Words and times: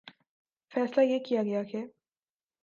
فیصلہ 0.71 1.03
یہ 1.03 1.19
کیا 1.19 1.43
گیا 1.43 1.63
کہ 1.63 1.85